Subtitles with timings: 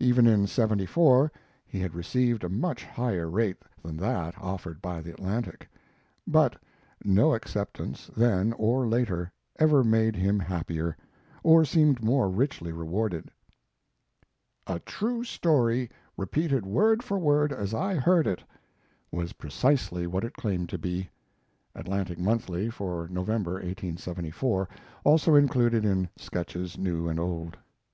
[0.00, 1.30] Even in '74
[1.66, 5.68] he had received a much higher rate than that offered by the Atlantic,
[6.26, 6.56] but
[7.04, 10.96] no acceptance, then, or later, ever made him happier,
[11.42, 13.30] or seemed more richly rewarded.
[14.66, 18.42] "A True Story, Repeated Word for Word as I Heard It"
[19.12, 21.10] was precisely what it claimed to be.
[21.74, 24.70] [Atlantic Monthly for November, 1874;
[25.04, 27.58] also included in Sketches New and Old.